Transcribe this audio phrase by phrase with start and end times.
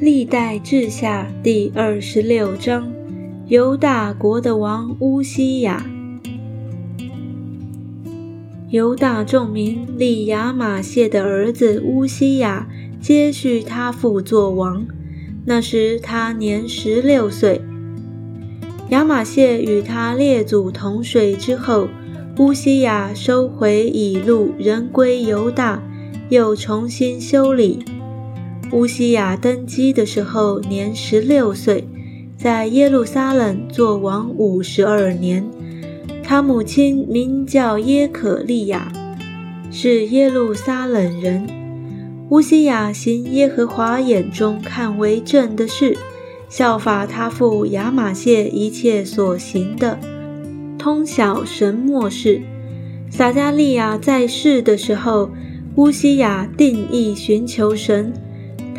[0.00, 2.90] 历代志下第二十六章，
[3.48, 5.84] 犹大国的王乌西雅。
[8.70, 12.66] 犹大众民立亚玛谢的儿子乌西雅
[12.98, 14.86] 接续他父作王。
[15.44, 17.60] 那时他年十六岁。
[18.88, 21.88] 亚玛谢与他列祖同睡之后，
[22.38, 25.82] 乌西雅收回以路，人归犹大，
[26.30, 27.84] 又重新修理。
[28.72, 31.88] 乌西雅登基的时候年十六岁，
[32.36, 35.44] 在耶路撒冷做王五十二年。
[36.22, 38.92] 他母亲名叫耶可利亚，
[39.72, 41.48] 是耶路撒冷人。
[42.28, 45.98] 乌西雅行耶和华眼中看为正的事，
[46.48, 49.98] 效法他父亚玛谢一切所行的，
[50.78, 52.40] 通晓神末事。
[53.10, 55.28] 撒加利亚在世的时候，
[55.74, 58.12] 乌西雅定义寻求神。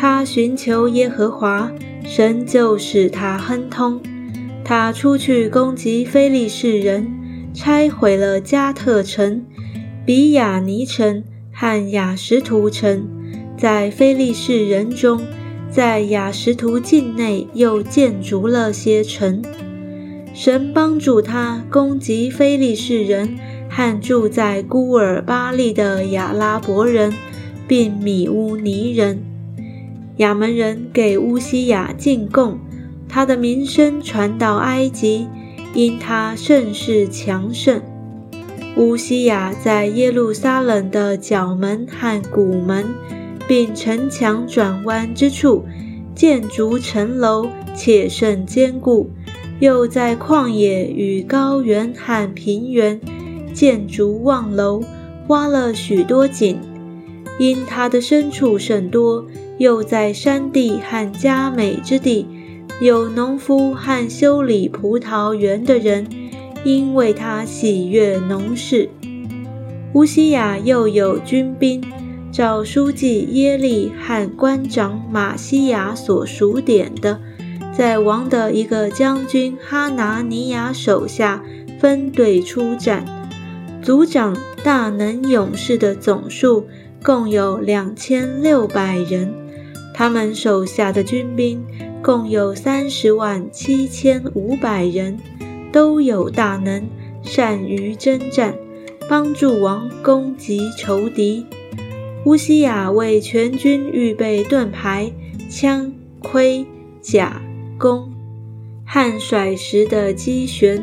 [0.00, 1.70] 他寻求耶和华，
[2.06, 4.00] 神就使他亨通。
[4.64, 7.06] 他出去攻击非利士人，
[7.52, 9.44] 拆毁了加特城、
[10.06, 13.06] 比亚尼城和雅什图城，
[13.58, 15.20] 在非利士人中，
[15.70, 19.42] 在雅什图境内又建筑了些城。
[20.32, 23.36] 神帮助他攻击非利士人
[23.68, 27.12] 和住在孤尔巴利的亚拉伯人，
[27.68, 29.26] 并米乌尼人。
[30.20, 32.58] 亚门人给乌西雅进贡，
[33.08, 35.26] 他的名声传到埃及，
[35.72, 37.80] 因他甚是强盛。
[38.76, 42.84] 乌西雅在耶路撒冷的角门和谷门，
[43.48, 45.64] 并城墙转弯之处
[46.14, 49.08] 建筑城楼，且甚坚固；
[49.58, 53.00] 又在旷野与高原和平原
[53.54, 54.82] 建筑望楼，
[55.28, 56.58] 挖了许多井。
[57.40, 59.26] 因他的牲畜甚多。
[59.58, 62.26] 又在山地和佳美之地，
[62.80, 66.06] 有农夫和修理葡萄园的人，
[66.64, 68.88] 因为他喜悦农事。
[69.92, 71.82] 乌西雅又有军兵，
[72.32, 77.20] 照书记耶利和官长马西亚所数点的，
[77.76, 81.44] 在王的一个将军哈拿尼亚手下
[81.78, 83.04] 分队出战，
[83.82, 84.34] 族长
[84.64, 86.66] 大能勇士的总数
[87.02, 89.32] 共有两千六百人。
[89.94, 91.62] 他们手下的军兵
[92.02, 95.18] 共有三十万七千五百人，
[95.72, 96.84] 都有大能，
[97.22, 98.54] 善于征战，
[99.08, 101.44] 帮助王攻击仇敌。
[102.24, 105.10] 乌西雅为全军预备盾牌、
[105.50, 106.64] 枪、盔、
[107.00, 107.42] 甲、
[107.78, 108.10] 弓，
[108.86, 110.82] 和甩石的机旋，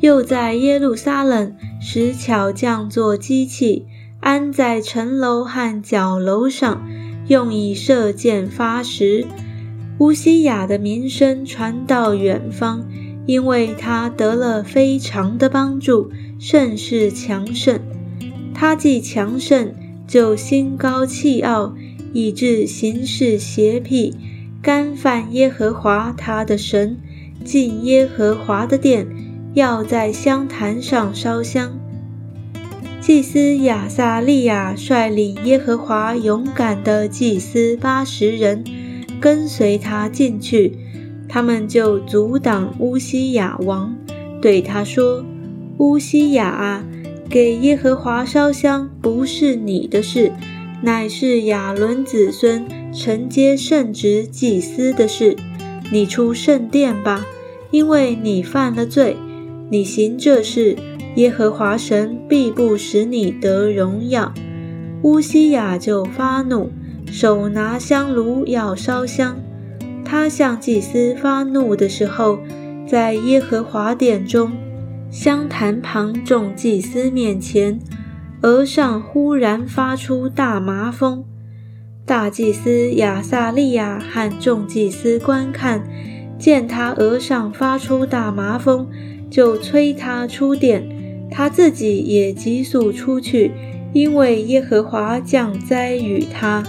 [0.00, 3.86] 又在耶路撒冷使巧匠做机器，
[4.20, 6.86] 安在城楼和角楼上。
[7.28, 9.26] 用以射箭发石。
[9.98, 12.84] 乌西雅的名声传到远方，
[13.26, 17.80] 因为他得了非常的帮助，甚是强盛。
[18.54, 19.74] 他既强盛，
[20.06, 21.74] 就心高气傲，
[22.12, 24.14] 以致行事邪僻，
[24.62, 26.96] 干犯耶和华他的神，
[27.44, 29.04] 进耶和华的殿，
[29.54, 31.72] 要在香坛上烧香。
[33.06, 38.64] 祭司亚撒利亚率领耶和华勇敢的祭司八十人，
[39.20, 40.76] 跟随他进去。
[41.28, 43.96] 他们就阻挡乌西雅王，
[44.42, 45.24] 对他说
[45.78, 46.84] ：“乌西雅啊，
[47.30, 50.32] 给耶和华烧香不是你的事，
[50.82, 55.36] 乃是亚伦子孙承接圣职祭司的事。
[55.92, 57.24] 你出圣殿吧，
[57.70, 59.16] 因为你犯了罪。
[59.70, 60.76] 你行这事。”
[61.16, 64.32] 耶和华神必不使你得荣耀。
[65.02, 66.70] 乌西雅就发怒，
[67.10, 69.36] 手拿香炉要烧香。
[70.04, 72.38] 他向祭司发怒的时候，
[72.86, 74.52] 在耶和华殿中
[75.10, 77.80] 香坛旁众祭司面前，
[78.42, 81.24] 额上忽然发出大麻风。
[82.04, 85.82] 大祭司亚撒利亚和众祭司观看，
[86.38, 88.86] 见他额上发出大麻风，
[89.30, 90.95] 就催他出殿。
[91.36, 93.50] 他自己也急速出去，
[93.92, 96.64] 因为耶和华降灾与他。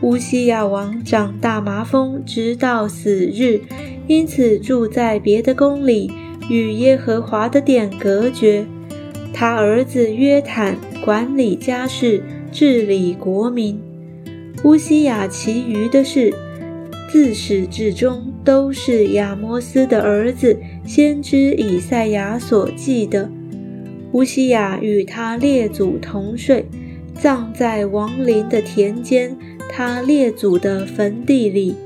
[0.00, 3.60] 乌西亚王长大麻风，直到死日，
[4.06, 6.10] 因此住在别的宫里，
[6.48, 8.64] 与耶和华的殿隔绝。
[9.34, 13.78] 他儿子约坦管理家事，治理国民。
[14.64, 16.32] 乌西亚其余的事，
[17.12, 23.30] 自始至终都是亚摩斯的儿子先知以赛亚所记的。
[24.12, 26.64] 乌西雅与他列祖同睡，
[27.14, 29.36] 葬在王陵的田间，
[29.70, 31.76] 他列祖的坟地里，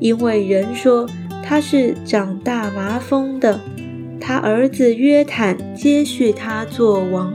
[0.00, 1.08] 因为人说
[1.44, 3.60] 他是长大麻风的。
[4.20, 7.32] 他儿子约坦接续他做王。